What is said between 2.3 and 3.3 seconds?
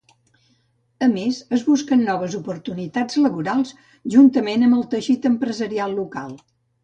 oportunitats